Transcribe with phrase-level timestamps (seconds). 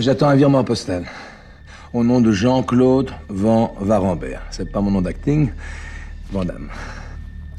[0.00, 1.04] J'attends un virement postal.
[1.92, 4.40] Au nom de Jean-Claude Van Varambert.
[4.50, 5.50] C'est pas mon nom d'acting.
[6.32, 6.70] Vandame.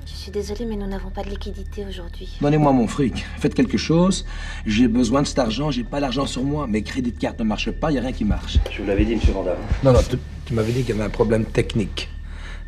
[0.08, 2.36] Je suis désolée, mais nous n'avons pas de liquidité aujourd'hui.
[2.42, 3.24] Donnez-moi mon fric.
[3.38, 4.26] Faites quelque chose.
[4.66, 5.70] J'ai besoin de cet argent.
[5.70, 6.66] J'ai pas l'argent sur moi.
[6.66, 7.92] Mes crédits de carte ne marchent pas.
[7.92, 8.58] Il a rien qui marche.
[8.72, 9.58] Je vous l'avais dit, monsieur Vandame.
[9.84, 12.10] Non, non, tu, tu m'avais dit qu'il y avait un problème technique.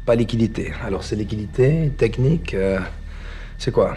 [0.06, 0.72] Pas liquidité.
[0.86, 2.54] Alors c'est liquidité, technique.
[2.54, 2.78] euh,
[3.58, 3.96] c'est quoi?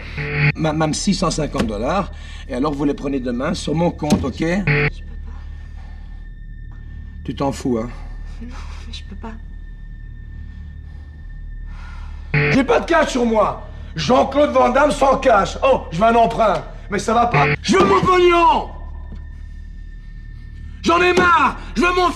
[0.56, 2.12] Même 650 dollars.
[2.48, 4.44] Et alors vous les prenez demain sur mon compte, ok?
[7.26, 7.90] Tu t'en fous, hein
[8.40, 8.46] Mais
[8.92, 9.32] je peux pas.
[12.52, 13.68] J'ai pas de cash sur moi.
[13.96, 15.58] Jean-Claude Van Damme sans cash.
[15.64, 16.62] Oh, je veux un emprunt.
[16.88, 17.46] Mais ça va pas.
[17.62, 18.70] Je veux mon pognon
[20.84, 22.10] J'en ai marre Je veux mon...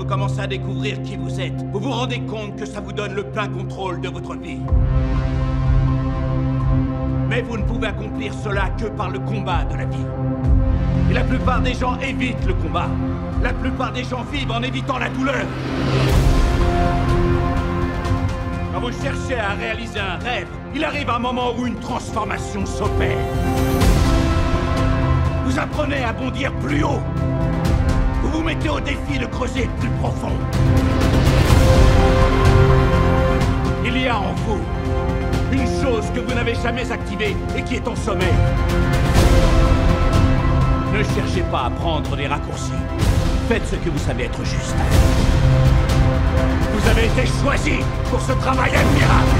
[0.00, 3.12] vous commencez à découvrir qui vous êtes, vous vous rendez compte que ça vous donne
[3.12, 4.60] le plein contrôle de votre vie.
[7.28, 10.06] Mais vous ne pouvez accomplir cela que par le combat de la vie.
[11.10, 12.88] Et la plupart des gens évitent le combat.
[13.42, 15.44] La plupart des gens vivent en évitant la douleur.
[18.72, 23.18] Quand vous cherchez à réaliser un rêve, il arrive un moment où une transformation s'opère.
[25.44, 27.02] Vous apprenez à bondir plus haut.
[28.50, 30.32] Mettez au défi de creuser plus profond.
[33.84, 34.58] Il y a en vous
[35.52, 38.34] une chose que vous n'avez jamais activée et qui est en sommeil.
[40.92, 42.72] Ne cherchez pas à prendre des raccourcis.
[43.46, 44.74] Faites ce que vous savez être juste.
[46.72, 47.78] Vous avez été choisi
[48.10, 49.30] pour ce travail admirable.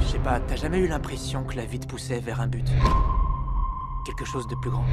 [0.00, 2.66] Je sais pas, t'as jamais eu l'impression que la vie te poussait vers un but?
[4.06, 4.86] Quelque chose de plus grand?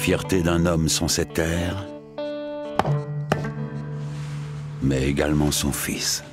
[0.00, 1.84] Les fiertés d'un homme sont ses terres,
[4.80, 6.24] mais également son fils.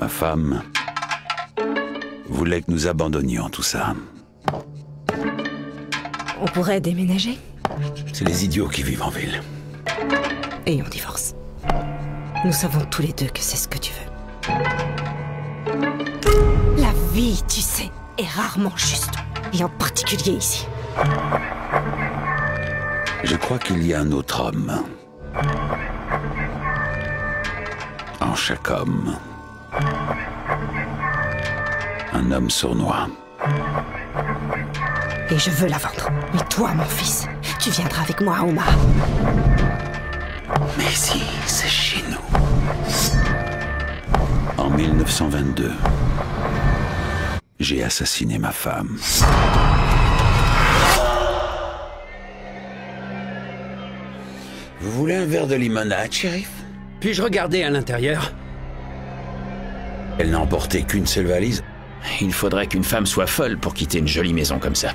[0.00, 0.62] Ma femme
[2.30, 3.94] voulait que nous abandonnions tout ça.
[6.40, 7.38] On pourrait déménager?
[8.10, 9.42] C'est les idiots qui vivent en ville.
[10.64, 11.34] et on divorce.
[12.42, 14.54] Nous savons tous les deux que c'est ce que tu veux.
[16.78, 19.12] La vie, tu sais, est rarement juste.
[19.52, 20.66] Et en particulier ici.
[23.24, 24.82] Je crois qu'il y a un autre homme.
[28.20, 29.16] En chaque homme.
[32.12, 33.08] Un homme sournois.
[35.30, 36.08] Et je veux la vendre.
[36.32, 37.26] Mais toi, mon fils,
[37.60, 38.72] tu viendras avec moi à Omaha.
[40.78, 42.16] Mais si, c'est chez nous.
[44.56, 45.72] En 1922,
[47.58, 48.98] j'ai assassiné ma femme.
[54.86, 56.48] Vous voulez un verre de limonade, shérif
[57.00, 58.32] Puis-je regarder à l'intérieur
[60.16, 61.64] Elle n'a emporté qu'une seule valise.
[62.20, 64.92] Il faudrait qu'une femme soit folle pour quitter une jolie maison comme ça.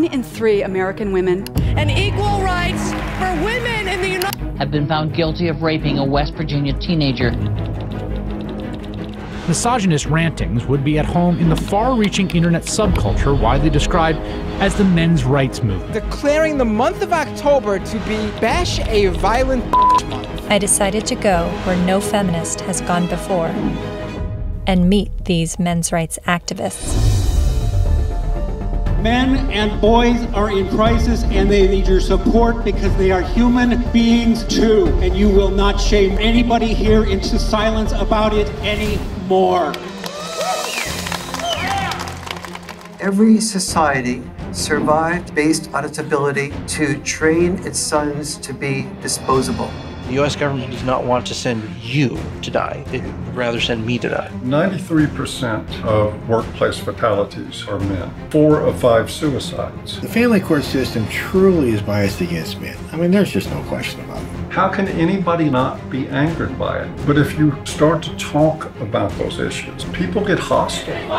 [0.00, 4.88] One in three American women and equal rights for women in the United have been
[4.88, 7.32] found guilty of raping a West Virginia teenager.
[9.46, 14.18] Misogynist rantings would be at home in the far reaching internet subculture widely described
[14.62, 15.92] as the men's rights movement.
[15.92, 20.50] Declaring the month of October to be Bash a Violent Month.
[20.50, 23.48] I decided to go where no feminist has gone before
[24.66, 27.09] and meet these men's rights activists.
[29.02, 33.82] Men and boys are in crisis and they need your support because they are human
[33.92, 34.88] beings too.
[35.00, 39.72] And you will not shame anybody here into silence about it anymore.
[43.00, 49.70] Every society survived based on its ability to train its sons to be disposable.
[50.10, 50.34] The U.S.
[50.34, 52.84] government does not want to send you to die.
[52.92, 54.28] It would rather send me to die.
[54.42, 58.12] 93% of workplace fatalities are men.
[58.28, 60.00] Four of five suicides.
[60.00, 62.76] The family court system truly is biased against men.
[62.90, 64.52] I mean, there's just no question about it.
[64.52, 67.06] How can anybody not be angered by it?
[67.06, 70.92] But if you start to talk about those issues, people get hostile.
[70.92, 71.12] You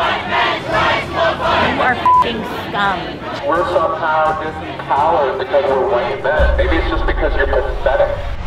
[1.80, 3.00] are f***ing scum.
[3.48, 6.58] We're somehow disempowered because we're white men.
[6.58, 8.41] Maybe it's just because you're pathetic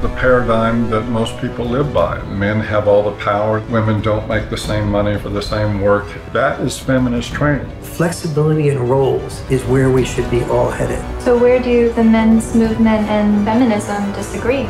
[0.00, 2.22] the paradigm that most people live by.
[2.26, 6.06] Men have all the power, women don't make the same money for the same work.
[6.32, 7.68] That is feminist training.
[7.82, 11.02] Flexibility in roles is where we should be all headed.
[11.22, 14.68] So, where do the men's movement and feminism disagree?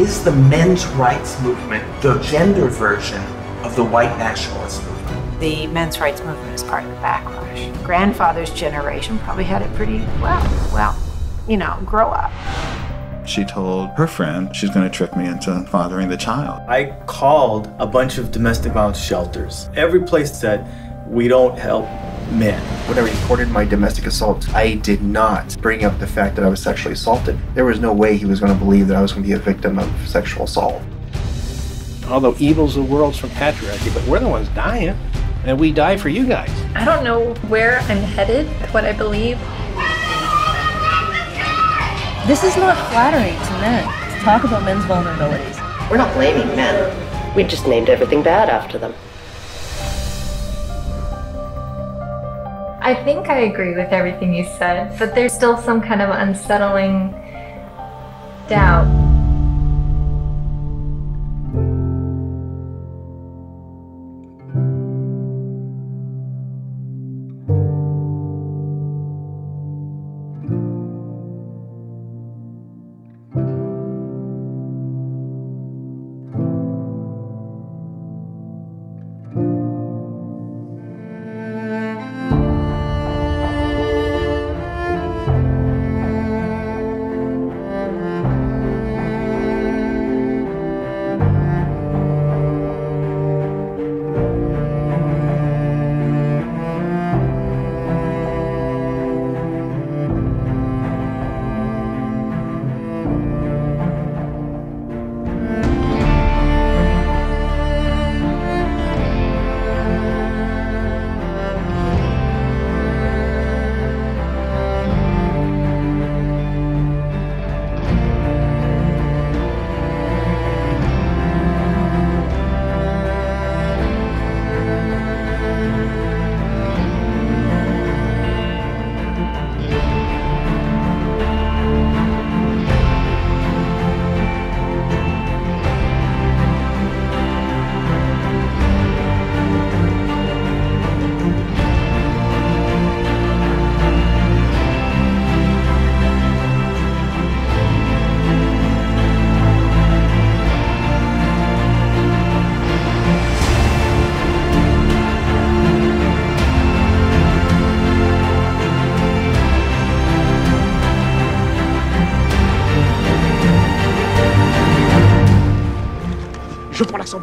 [0.00, 3.20] Is the men's rights movement the gender version
[3.64, 5.40] of the white nationalist movement?
[5.40, 7.84] The men's rights movement is part of the backlash.
[7.84, 10.70] Grandfather's generation probably had it pretty well.
[10.72, 10.96] Well,
[11.48, 12.30] you know, grow up.
[13.28, 16.62] She told her friend she's going to trick me into fathering the child.
[16.66, 19.68] I called a bunch of domestic violence shelters.
[19.76, 20.66] Every place said,
[21.06, 21.84] we don't help
[22.32, 22.58] men.
[22.88, 26.48] When I reported my domestic assault, I did not bring up the fact that I
[26.48, 27.38] was sexually assaulted.
[27.54, 29.34] There was no way he was going to believe that I was going to be
[29.34, 30.82] a victim of sexual assault.
[32.06, 34.98] All the evils of the world's from patriarchy, but we're the ones dying,
[35.44, 36.50] and we die for you guys.
[36.74, 39.38] I don't know where I'm headed, what I believe.
[42.28, 45.90] This is not flattering to men to talk about men's vulnerabilities.
[45.90, 47.34] We're not blaming men.
[47.34, 48.92] We just named everything bad after them.
[52.82, 57.12] I think I agree with everything you said, but there's still some kind of unsettling
[58.46, 59.07] doubt.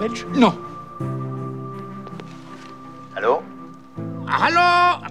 [0.07, 0.53] Belge Non.
[3.15, 3.41] Allô
[4.27, 5.05] Allô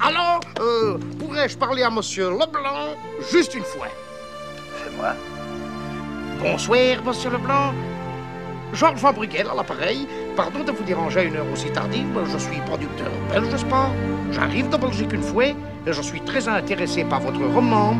[0.00, 2.94] Allô euh, Pourrais-je parler à monsieur Leblanc
[3.30, 3.88] juste une fois?
[4.78, 5.12] C'est moi.
[6.40, 7.72] Bonsoir, monsieur Leblanc.
[8.72, 10.08] Georges Van Bruegel à l'appareil.
[10.36, 12.06] Pardon de vous déranger à une heure aussi tardive.
[12.32, 13.90] Je suis producteur belge de sport.
[14.32, 15.46] J'arrive de Belgique une fois
[15.86, 17.96] et je suis très intéressé par votre roman.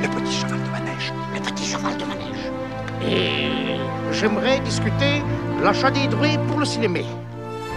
[0.00, 1.12] Le petit cheval de manège.
[1.34, 2.50] Le petit cheval de manège.
[3.08, 3.62] Et
[4.12, 5.22] j'aimerais discuter
[5.62, 7.00] l'achat des droits pour le cinéma.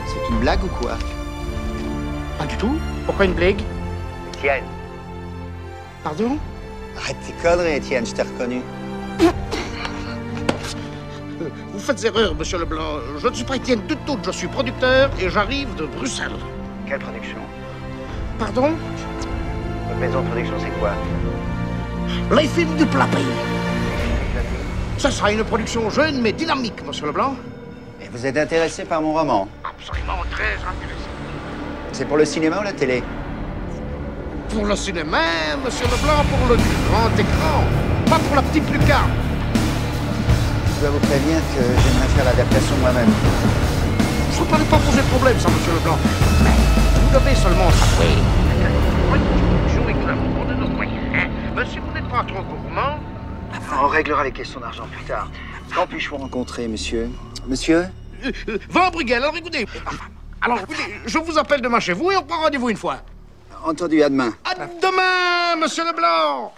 [0.08, 0.98] C'est une blague ou quoi?
[2.38, 2.78] Pas du tout.
[3.06, 3.62] Pourquoi une blague?
[4.34, 4.64] Étienne.
[6.04, 6.38] Pardon?
[6.98, 8.62] Arrête tes conneries, Étienne, je t'ai reconnu.
[11.74, 13.00] Vous faites erreur, monsieur Leblanc.
[13.20, 14.18] Je ne suis pas Étienne du tout.
[14.26, 16.32] Je suis producteur et j'arrive de Bruxelles.
[16.88, 17.38] Quelle production?
[18.40, 18.72] Pardon?
[19.88, 20.92] Votre maison de production, c'est quoi?
[22.36, 23.24] Les films du plat pays.
[25.06, 27.36] Ce sera une production jeune mais dynamique, monsieur Leblanc.
[28.02, 31.14] Et vous êtes intéressé par mon roman Absolument très intéressant.
[31.92, 33.04] C'est pour le cinéma ou la télé
[34.50, 35.20] Pour le cinéma,
[35.64, 37.62] monsieur Leblanc, pour le grand écran.
[38.10, 39.12] Pas pour la petite lucarne.
[40.74, 43.14] Je dois vous prévenir que j'aimerais faire l'adaptation moi-même.
[44.32, 46.00] Ça ne paraît pas poser problème, ça, monsieur Leblanc.
[46.44, 46.50] Mais
[46.96, 48.18] vous devez seulement s'avouer.
[49.14, 50.98] Reconstruction est clairement de nos moyens.
[51.14, 51.30] hein.
[51.56, 52.98] Mais si vous n'êtes pas trop gourmand,
[53.74, 55.30] On réglera les questions d'argent plus tard.
[55.74, 57.10] Quand puis-je vous rencontrer, monsieur
[57.48, 57.88] Monsieur
[58.26, 59.66] Euh, euh, Van Bruegel, alors écoutez.
[60.42, 62.98] Alors, écoutez, je vous appelle demain chez vous et on prend rendez-vous une fois.
[63.64, 64.34] Entendu, à demain.
[64.46, 66.54] À demain, monsieur Leblanc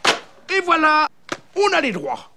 [0.56, 1.08] Et voilà,
[1.56, 2.32] on a les droits.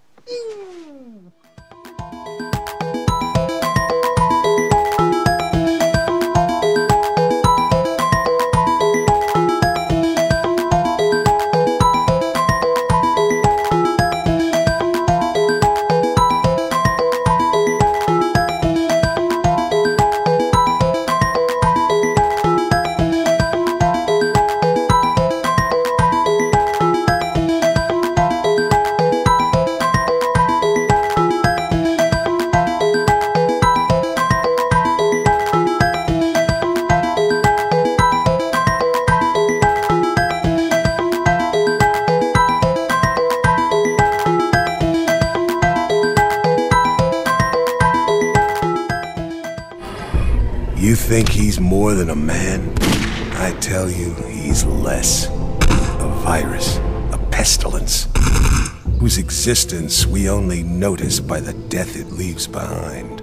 [59.40, 63.22] Existence we only notice by the death it leaves behind.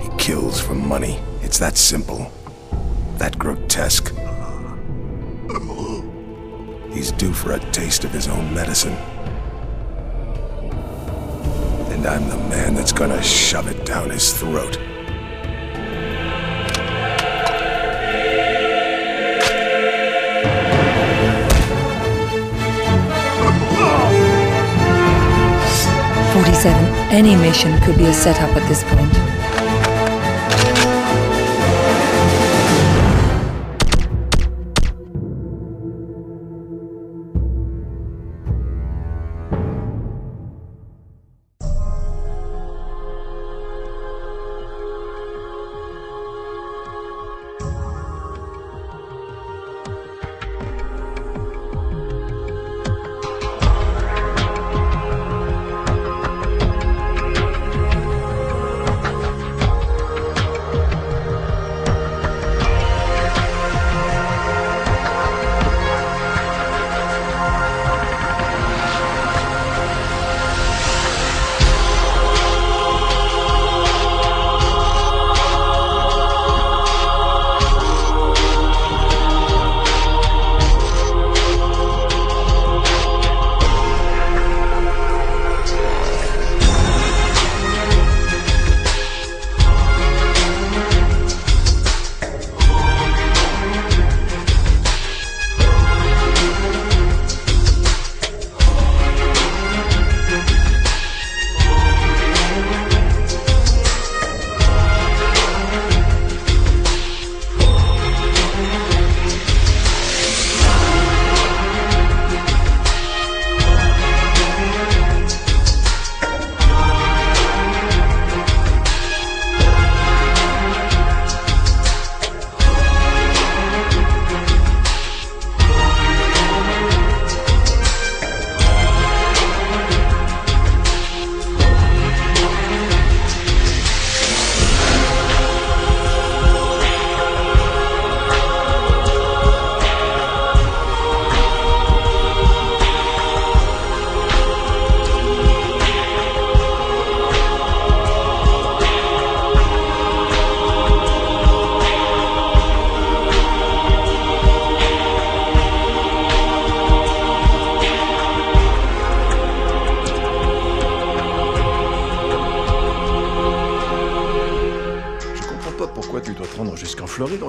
[0.00, 1.20] He kills for money.
[1.42, 2.32] It's that simple.
[3.18, 4.10] That grotesque.
[6.90, 8.96] He's due for a taste of his own medicine.
[11.92, 14.78] And I'm the man that's gonna shove it down his throat.
[27.10, 29.37] Any mission could be a setup at this point.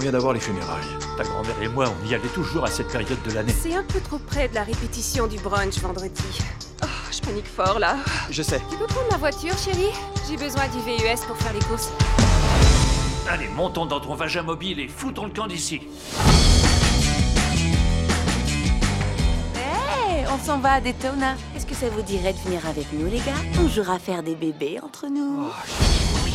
[0.09, 0.87] Vient d'avoir les funérailles.
[1.17, 3.53] Ta grand-mère et moi, on y allait toujours à cette période de l'année.
[3.61, 6.23] C'est un peu trop près de la répétition du brunch vendredi.
[6.83, 7.97] Oh, je panique fort là.
[8.31, 8.59] Je sais.
[8.71, 9.93] Tu peux prendre ma voiture, chérie?
[10.27, 11.89] J'ai besoin du VUS pour faire les courses.
[13.29, 15.81] Allez, montons dans ton vagin mobile et foutons le camp d'ici.
[19.55, 21.35] Hé, on s'en va à Daytona.
[21.55, 23.61] Est-ce que ça vous dirait de venir avec nous, les gars?
[23.63, 25.49] On jouera faire des bébés entre nous.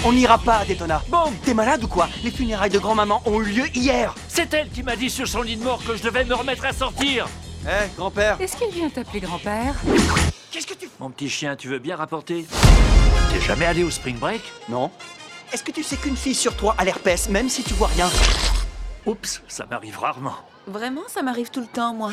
[0.06, 1.02] On n'ira pas à Daytona.
[1.08, 2.10] Bon, t'es malade ou quoi?
[2.22, 4.14] Les funérailles de grand-maman ont eu lieu hier.
[4.28, 6.66] C'est elle qui m'a dit sur son lit de mort que je devais me remettre
[6.66, 7.26] à sortir.
[7.64, 8.38] Hé, grand-père.
[8.38, 9.74] Est-ce qu'il vient t'appeler grand-père?
[10.50, 10.90] Qu'est-ce que tu...
[11.00, 12.44] Mon petit chien, tu veux bien rapporter?
[13.32, 14.42] T'es jamais allé au spring break?
[14.68, 14.90] Non.
[15.52, 18.10] Est-ce que tu sais qu'une fille sur trois a l'herpès, même si tu vois rien?
[19.06, 20.36] Oups, ça m'arrive rarement.
[20.66, 22.10] Vraiment, ça m'arrive tout le temps, moi.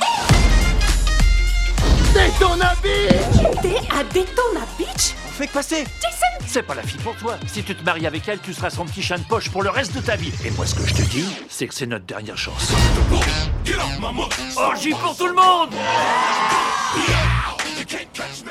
[2.13, 5.13] Daytona Beach T'es à Daytona Beach?
[5.41, 5.83] Fait que passer.
[6.01, 7.35] Jason C'est pas la fille pour toi.
[7.47, 9.69] Si tu te maries avec elle, tu seras son petit chien de poche pour le
[9.69, 10.31] reste de ta vie.
[10.45, 12.71] Et moi, ce que je te dis, c'est que c'est notre dernière chance.
[14.55, 15.69] Orgie pour tout le monde.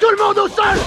[0.00, 0.78] Tout le monde au sol.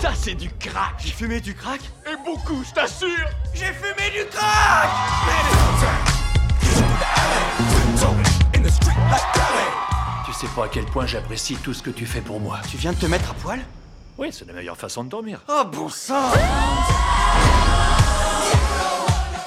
[0.00, 0.94] Ça, c'est du crack.
[1.04, 1.80] J'ai fumé du crack?
[2.06, 3.08] Et beaucoup, je t'assure.
[3.54, 4.88] J'ai fumé du crack
[10.32, 12.58] Tu sais pas à quel point j'apprécie tout ce que tu fais pour moi.
[12.70, 13.60] Tu viens de te mettre à poil?
[14.16, 15.42] Oui, c'est la meilleure façon de dormir.
[15.46, 16.30] Oh bon sang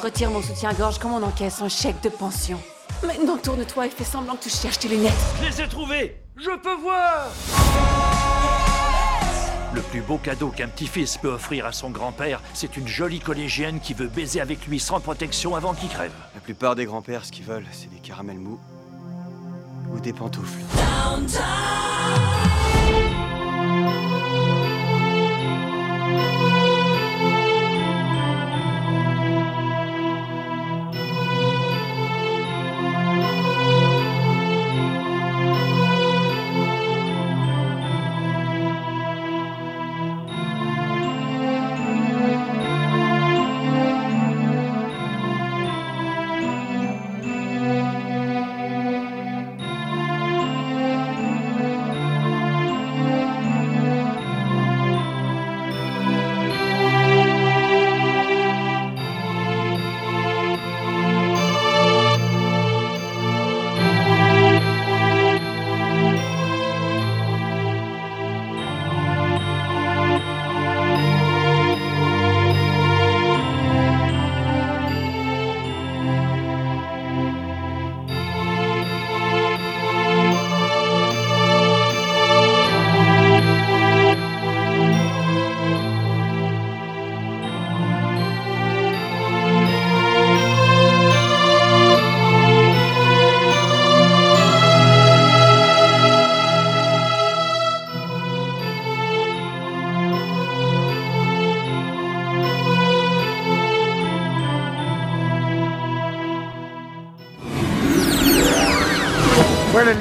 [0.04, 2.62] Retire mon soutien-gorge comme on encaisse un chèque de pension.
[3.04, 5.14] Maintenant, tourne-toi et fais semblant que tu cherches tes lunettes.
[5.42, 7.30] Je les ai trouvés Je peux voir
[9.74, 13.80] Le plus beau cadeau qu'un petit-fils peut offrir à son grand-père, c'est une jolie collégienne
[13.80, 16.14] qui veut baiser avec lui sans protection avant qu'il crève.
[16.36, 18.60] La plupart des grands-pères, ce qu'ils veulent, c'est des caramels mous
[19.92, 20.62] ou des pantoufles.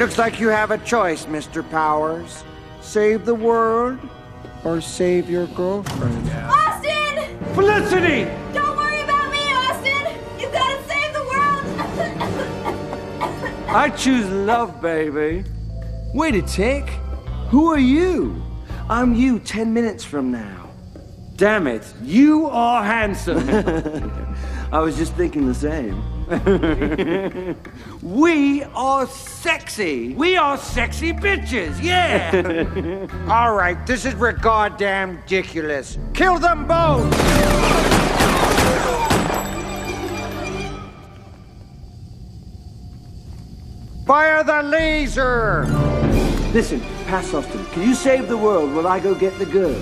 [0.05, 1.67] Looks like you have a choice, Mr.
[1.71, 2.45] Powers.
[2.83, 3.99] Save the world
[4.63, 6.31] or save your girlfriend.
[6.45, 7.39] Austin!
[7.55, 8.25] Felicity!
[8.53, 10.05] Don't worry about me, Austin!
[10.39, 11.65] You gotta save the world!
[13.71, 15.43] I choose love, baby.
[16.13, 16.87] Wait a tick.
[17.49, 18.43] Who are you?
[18.91, 20.69] I'm you 10 minutes from now.
[21.37, 23.49] Damn it, you are handsome.
[24.71, 26.03] I was just thinking the same.
[28.05, 30.13] We are sexy.
[30.13, 32.31] We are sexy bitches, yeah.
[33.33, 35.99] All right, this is goddamn ridiculous.
[36.13, 37.13] Kill them both.
[44.07, 45.65] Fire the laser!
[46.53, 47.65] Listen, pass Austin.
[47.73, 49.75] Can you save the world while I go get the girl?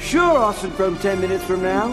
[0.00, 1.86] Sure, Austin, from 10 minutes from now.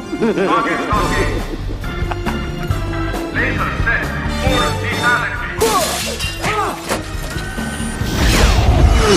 [9.08, 9.16] Come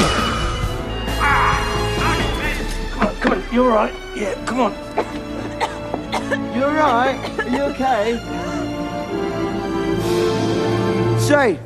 [3.09, 3.93] on, come on, you alright?
[4.15, 4.73] Yeah, come on.
[6.55, 7.19] You're alright?
[7.41, 8.17] Are you okay?
[11.19, 11.59] Say,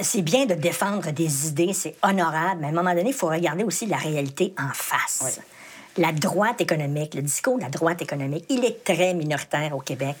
[0.00, 3.28] C'est bien de défendre des idées, c'est honorable, mais à un moment donné, il faut
[3.28, 5.40] regarder aussi la réalité en face.
[5.96, 10.14] La droite économique, le discours de la droite économique, il est très minoritaire au Québec.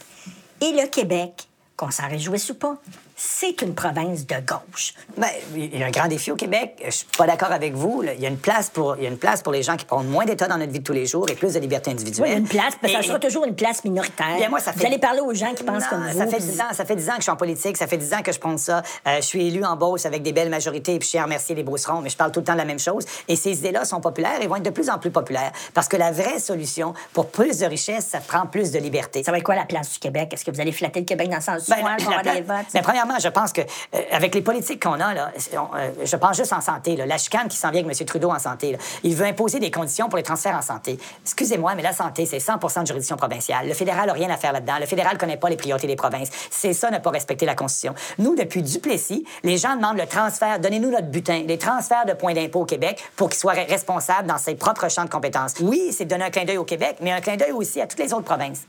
[0.60, 1.46] Et le Québec,
[1.76, 2.76] qu'on s'en réjouisse ou pas,
[3.20, 4.94] c'est une province de gauche.
[5.16, 6.80] Ben, il y a un grand défi au Québec.
[6.84, 8.00] Je suis pas d'accord avec vous.
[8.00, 8.12] là.
[8.14, 9.84] Il y a une place pour, il y a une place pour les gens qui
[9.84, 11.94] prennent moins d'État dans notre vie de tous les jours et plus de liberté Oui,
[11.96, 12.30] individuelle.
[12.32, 14.36] a une place, mais ça Et- sera toujours une place minoritaire.
[14.36, 16.18] Bien, moi, ça fait- Vous allez parler aux gens qui pensent Non, comme vous.
[16.18, 17.96] Ça fait 10 ans, ça fait 10 ans que je suis en politique, ça fait
[17.96, 18.82] 10 ans que je prends ça.
[19.08, 21.56] Euh, je suis élu en Beauce avec des belles majorités, puis je tiens à remercier
[21.56, 23.04] les Beaucerons, mais je parle tout le temps de la même chose.
[23.26, 25.50] Et ces idées-là sont populaires et vont être de plus en plus populaires.
[25.74, 29.24] Parce que la vraie solution pour plus de richesse, ça prend plus de liberté.
[29.24, 30.30] Ça va être quoi la place du Québec?
[30.32, 32.40] Est-ce que vous allez flatter le Québec dans le sens du Ben, poil la- la
[32.42, 32.66] votes?
[32.72, 36.36] Ben, premièrement, je pense que euh, avec les politiques qu'on a, là, euh, je pense
[36.36, 36.96] juste en santé.
[36.96, 38.06] là, la chicane qui s'en vient avec M.
[38.06, 38.76] Trudeau en santé.
[39.02, 40.98] il veut imposer des conditions pour les transferts en santé.
[41.22, 43.66] Excusez-moi, mais la santé, c'est 100 de juridiction provinciale.
[43.68, 44.74] Le fédéral n'a rien à faire là-dedans.
[44.80, 46.28] Le fédéral ne connaît pas les priorités des provinces.
[46.50, 47.94] C'est ça, ne pas respecter la Constitution.
[48.18, 52.34] Nous, depuis Duplessis, les gens demandent le transfert, donnez-nous notre butin, les transferts de points
[52.34, 55.54] d'impôt au Québec pour qu'il soit re- responsable dans ses propres champs de compétences.
[55.60, 57.86] Oui, c'est de donner un clin d'œil au Québec, mais un clin d'œil aussi à
[57.86, 58.62] toutes les autres provinces.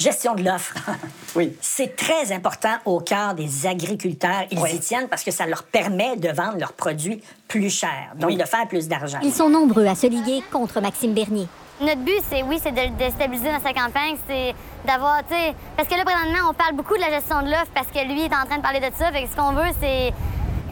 [0.00, 0.72] Gestion de l'offre.
[1.36, 1.54] oui.
[1.60, 4.44] C'est très important au cœur des agriculteurs.
[4.50, 4.70] Ils Oui.
[4.74, 8.36] y tiennent parce que ça leur permet de vendre leurs produits plus cher, donc Oui.
[8.38, 9.18] de faire plus d'argent.
[9.22, 11.46] Ils sont nombreux à se liguer contre Maxime Bernier.
[11.82, 14.54] Notre but, c'est oui, c'est de le déstabiliser dans sa campagne, c'est
[14.86, 17.70] d'avoir, tu sais, parce que là, présentement, on parle beaucoup de la gestion de l'offre
[17.74, 19.10] parce que lui est en train de parler de ça.
[19.12, 20.12] Fait que ce qu'on veut, c'est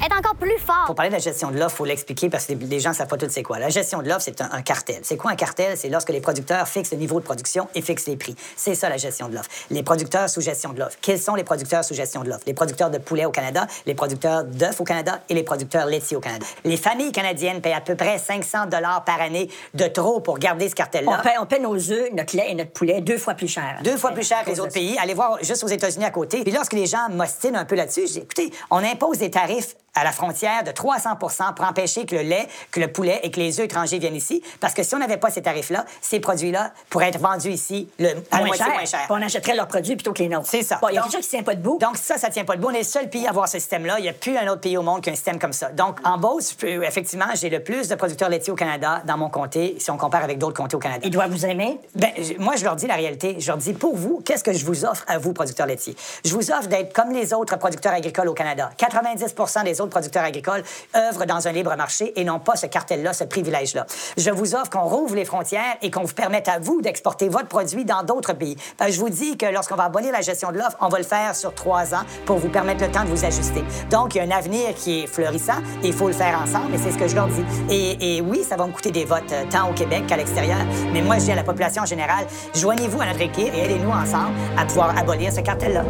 [0.04, 0.84] être encore plus fort.
[0.86, 2.90] Pour parler de la gestion de l'offre, il faut l'expliquer parce que les- les gens
[2.90, 3.58] ne savent pas tout c'est quoi.
[3.58, 5.00] La gestion de l'offre, c'est un, un cartel.
[5.02, 5.76] C'est quoi un cartel?
[5.76, 8.34] C'est lorsque les producteurs fixent le niveau de production et fixent les prix.
[8.56, 9.48] C'est ça la gestion de l'offre.
[9.70, 10.96] Les producteurs sous gestion de l'offre.
[11.00, 12.44] Quels sont les producteurs sous gestion de l'offre?
[12.46, 16.16] Les producteurs de poulet au Canada, les producteurs d'œufs au Canada et les producteurs laitiers
[16.16, 16.44] au Canada.
[16.64, 20.68] Les familles canadiennes payent à peu près 500 dollars par année de trop pour garder
[20.68, 21.18] ce cartel-là.
[21.18, 23.78] On paie, on paie nos œufs, notre lait et notre poulet deux fois plus cher.
[23.82, 24.96] Deux fois plus cher que les autres pays.
[25.00, 26.42] Allez voir juste aux États-Unis à côté.
[26.42, 29.74] Puis lorsque les gens m'ostinent un peu là-dessus, je dis écoutez, on impose des tarifs
[29.98, 33.38] à la frontière de 300% pour empêcher que le lait, que le poulet et que
[33.40, 34.42] les œufs étrangers viennent ici.
[34.60, 38.08] Parce que si on n'avait pas ces tarifs-là, ces produits-là pourraient être vendus ici le,
[38.08, 38.74] à la Moins moitié cher.
[38.74, 39.00] moins cher.
[39.00, 40.48] Puis on achèterait leurs produits plutôt que les nôtres.
[40.48, 40.78] C'est ça.
[40.80, 41.78] Bon, il y a Donc- quelque chose qui tient pas debout.
[41.80, 42.68] Donc ça, ça tient pas debout.
[42.68, 43.98] On est le seul pays à avoir ce système-là.
[43.98, 45.70] Il n'y a plus un autre pays au monde qui a un système comme ça.
[45.70, 49.76] Donc en Beauce, effectivement, j'ai le plus de producteurs laitiers au Canada dans mon comté
[49.78, 51.00] si on compare avec d'autres comtés au Canada.
[51.04, 51.80] Ils doivent vous aimer?
[51.94, 53.36] Ben, moi, je leur dis la réalité.
[53.38, 55.96] Je leur dis, pour vous, qu'est-ce que je vous offre à vous, producteurs laitiers?
[56.24, 58.70] Je vous offre d'être comme les autres producteurs agricoles au Canada.
[58.76, 59.34] 90
[59.64, 60.62] des autres producteurs agricoles
[60.96, 63.86] œuvrent dans un libre marché et n'ont pas ce cartel-là, ce privilège-là.
[64.16, 67.48] Je vous offre qu'on rouvre les frontières et qu'on vous permette à vous d'exporter votre
[67.48, 68.56] produit dans d'autres pays.
[68.78, 71.04] Que je vous dis que lorsqu'on va abolir la gestion de l'offre, on va le
[71.04, 73.64] faire sur trois ans pour vous permettre le temps de vous ajuster.
[73.90, 76.74] Donc, il y a un avenir qui est florissant et il faut le faire ensemble
[76.74, 77.44] et c'est ce que je leur dis.
[77.70, 80.58] Et, oui, ça va me coûter des votes euh, tant au Québec qu'à l'extérieur,
[80.92, 83.90] mais moi, je dis à la population en général, joignez-vous à notre équipe et aidez-nous
[83.90, 85.84] ensemble à pouvoir abolir ce cartel-là.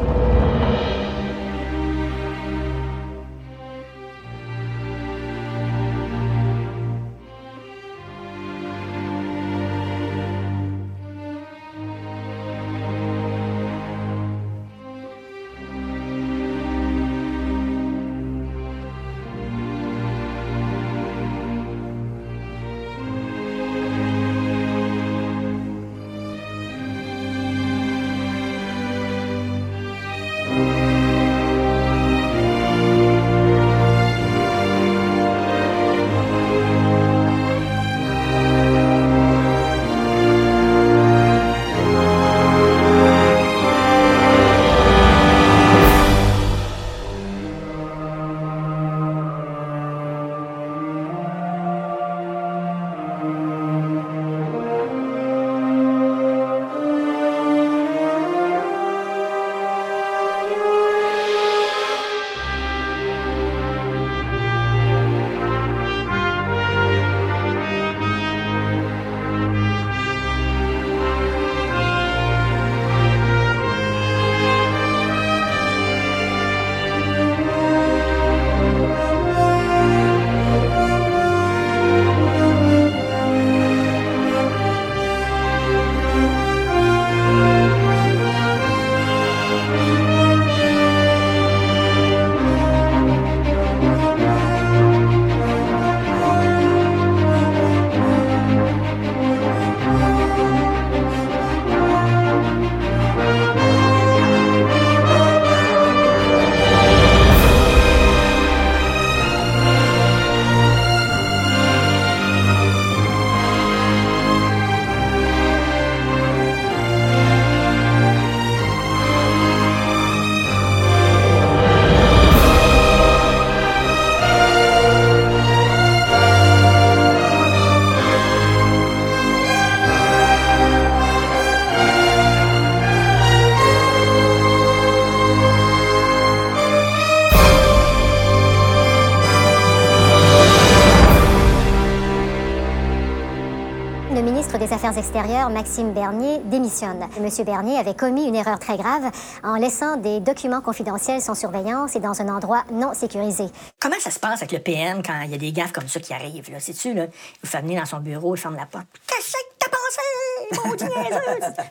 [144.99, 147.07] Maxime Bernier, démissionne.
[147.21, 149.13] Monsieur Bernier avait commis une erreur très grave
[149.45, 153.45] en laissant des documents confidentiels sans surveillance et dans un endroit non sécurisé.
[153.79, 156.01] Comment ça se passe avec le PM quand il y a des gaffes comme ça
[156.01, 156.51] qui arrivent?
[156.51, 156.59] Là?
[156.59, 158.87] Il fait venir dans son bureau, il ferme la porte.
[159.07, 160.28] Qu'est-ce que t'as pensé,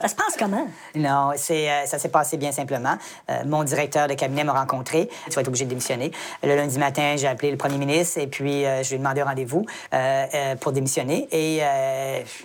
[0.02, 0.68] Ça se passe comment?
[0.96, 2.98] Non, c'est, euh, ça s'est passé bien simplement.
[3.30, 5.10] Euh, mon directeur de cabinet m'a rencontré.
[5.26, 6.12] Tu vas être obligé de démissionner.
[6.44, 9.22] Le lundi matin, j'ai appelé le premier ministre et puis euh, je lui ai demandé
[9.22, 11.28] un rendez-vous euh, pour démissionner.
[11.32, 11.62] Et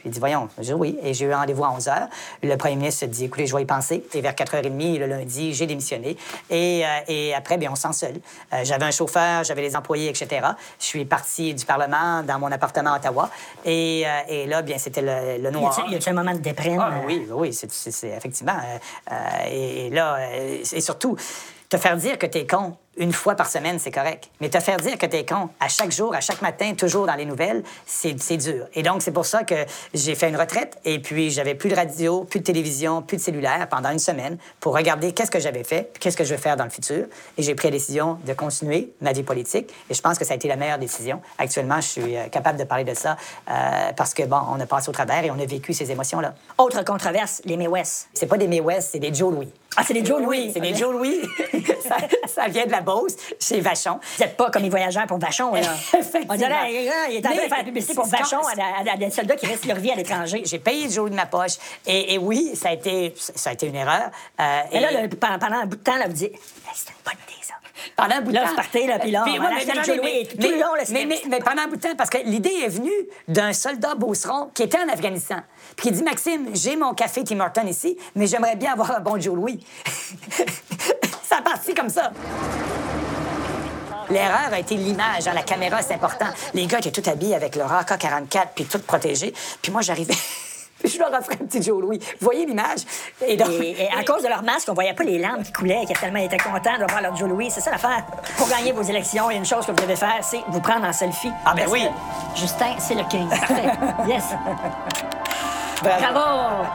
[0.05, 0.99] il dit, voyons, dit oui.
[1.03, 2.09] Et j'ai eu un rendez-vous à 11 h.
[2.43, 4.05] Le premier ministre se dit, écoutez, je vais y penser.
[4.15, 6.17] Et vers 4h30, le lundi, j'ai démissionné.
[6.51, 8.65] Et, et après, bien, on se sent seul.
[8.65, 10.47] J'avais un chauffeur, j'avais les employés, etc.
[10.79, 13.31] Je suis parti du Parlement dans mon appartement à Ottawa.
[13.65, 15.87] Et, et là, bien, c'était le, le Y noir.
[15.91, 16.79] y un moment de déprime?
[16.81, 18.53] Ah, oui, oui, c'est, effectivement.
[18.53, 18.79] euh,
[19.13, 19.15] euh,
[19.51, 21.17] et, et là, euh, et surtout,
[21.69, 24.29] te faire dire que t'es con une fois par semaine, c'est correct.
[24.41, 27.15] Mais te faire dire que t'es con à chaque jour, à chaque matin, toujours dans
[27.15, 28.67] les nouvelles, c'est, dur.
[28.75, 29.55] Et donc, c'est pour ça que
[29.95, 33.23] j'ai fait une retraite et puis j'avais plus de radio, plus de télévision, plus de
[33.23, 36.57] cellulaire pendant une semaine pour regarder qu'est-ce que j'avais fait, qu'est-ce que je vais faire
[36.57, 37.07] dans le futur.
[37.39, 39.71] Et j'ai pris la décision de continuer ma vie politique.
[39.89, 41.21] Et je pense que ça a été la meilleure décision.
[41.39, 43.17] Actuellement, je suis euh, capable de parler de ça
[43.51, 46.35] euh, parce que, bon, on a passé au travers et on a vécu ces émotions-là.
[46.59, 48.09] Autre controverse, les May West.
[48.13, 49.49] C'est pas des May West, c'est des Joe Louis.
[49.77, 50.51] Ah, c'est des Joe Louis.
[50.53, 50.75] C'est des.
[50.75, 51.23] Joe Louis.
[51.89, 53.99] ça, ça vient de la Beauce, chez Vachon.
[54.19, 55.61] Vous n'êtes pas comme les voyageurs pour Vachon, là.
[55.99, 56.27] Effectivement.
[56.31, 56.73] On dirait,
[57.11, 59.11] il est en train de Mais faire la publicité pour Vachon à, à- à des
[59.11, 60.43] soldats qui restent leur vie à l'étranger.
[60.45, 61.53] J'ai payé Joe de ma poche.
[61.87, 64.11] Et, et oui, ça a été, ça a été une erreur.
[64.41, 66.33] Euh, Et là, le- pendant, un bout de temps, là, vous dites,
[66.75, 67.55] c'est une bonne idée, ça.
[67.97, 68.51] Pendant un bout de Là, temps.
[68.51, 70.49] vous partez, là, puis là, on Puis, va ouais, mais- le mais- et tout mais-
[70.49, 72.69] le long, là, mais, mais, mais pendant un bout de temps, parce que l'idée est
[72.69, 72.91] venue
[73.29, 75.39] d'un soldat beauceron qui était en Afghanistan.
[75.77, 79.01] Puis qui dit Maxime, j'ai mon café Tim Horton ici, mais j'aimerais bien avoir un
[79.01, 79.65] bon Joe Louis.
[81.33, 82.11] ça a parti comme ça.
[84.11, 85.27] L'erreur a été l'image.
[85.27, 86.27] hein, La caméra, c'est important.
[86.53, 89.33] Les gars étaient tout habillés avec leur AK-44 puis tout protégés.
[89.63, 90.13] Puis moi, j'arrivais.
[90.85, 91.99] je leur offrais un petit Joe Louis.
[91.99, 92.81] Vous voyez l'image?
[93.27, 93.49] Et donc.
[93.49, 95.95] Et, et à cause de leur masque, on voyait pas les larmes qui coulaient, qui
[95.95, 97.51] tellement étaient contents de voir leur Joe Louis.
[97.51, 98.05] C'est ça l'affaire.
[98.37, 100.61] Pour gagner vos élections, il y a une chose que vous devez faire, c'est vous
[100.61, 101.33] prendre en selfie.
[101.47, 101.87] Ah, ben Parce oui.
[102.35, 103.29] que Justin, c'est le king.
[103.31, 103.73] Parfait.
[104.07, 104.25] Yes.
[105.83, 106.03] Bravo.
[106.13, 106.67] Bravo.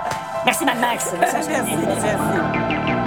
[0.46, 1.12] Merci, Mad Max.
[1.20, 1.74] Merci, merci.
[2.02, 3.07] So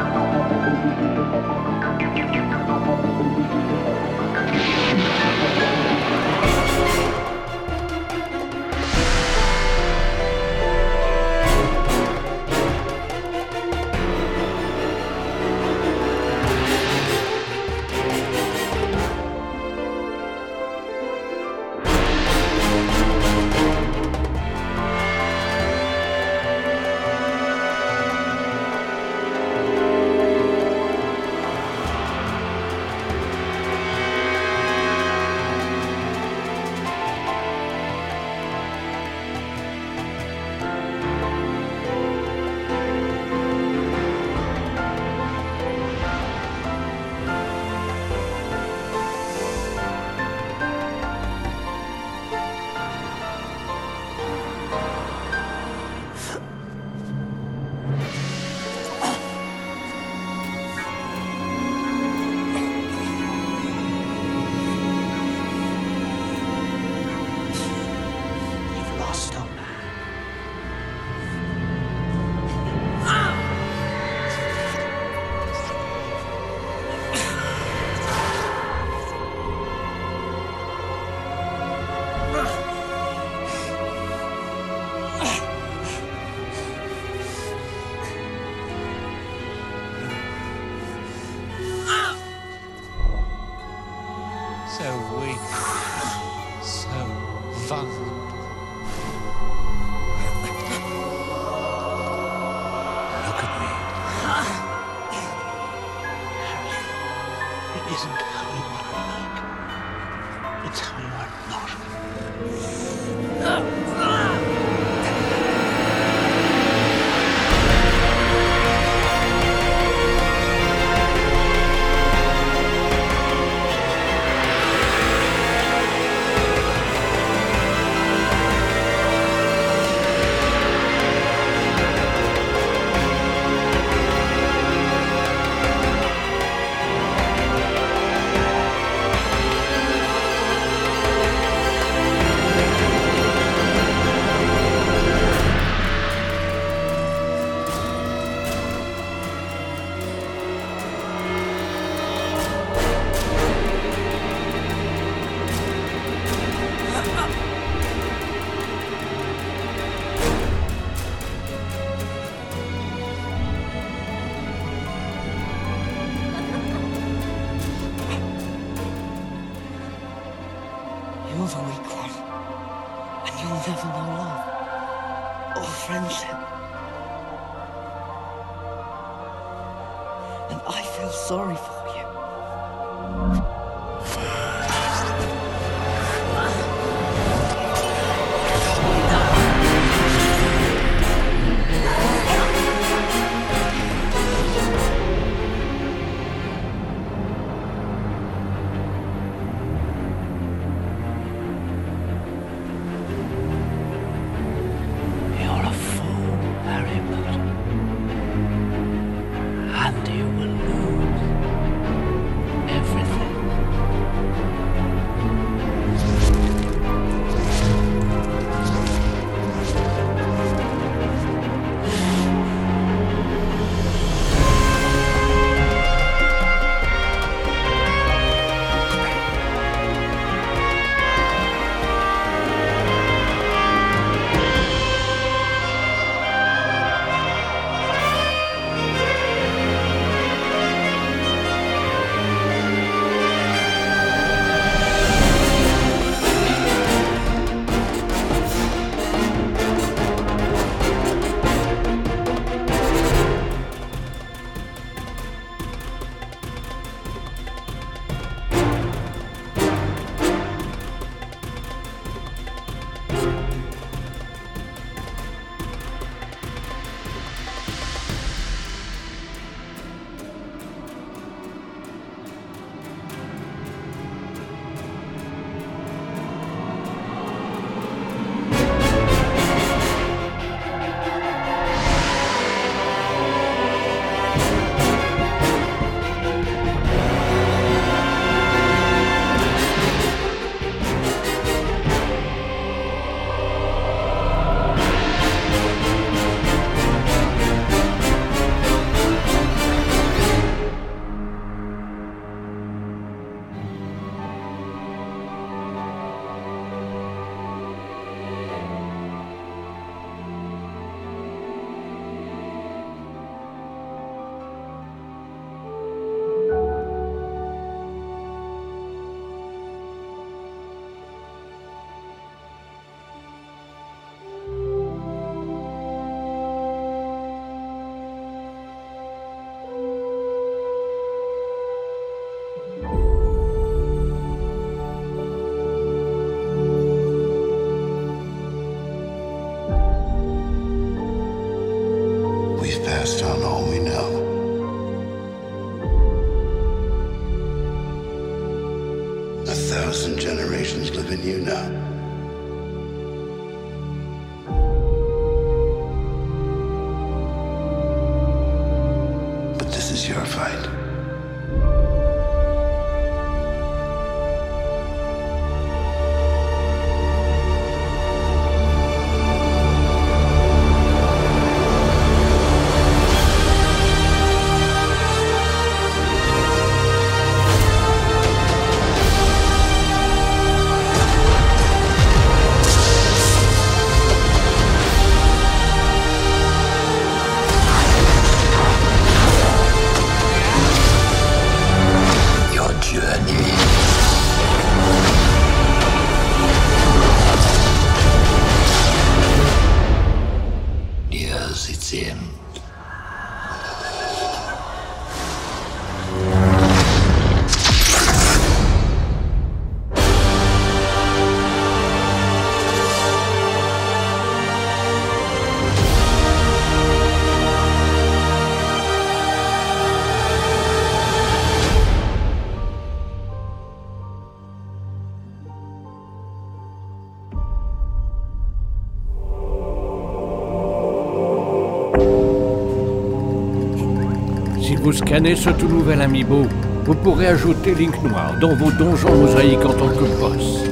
[434.91, 436.49] vous scannez ce tout nouvel amiibo,
[436.85, 440.65] vous pourrez ajouter Link Noir dans vos donjons mosaïques en tant que boss.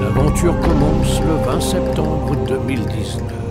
[0.00, 3.47] L'aventure commence le 20 septembre 2019.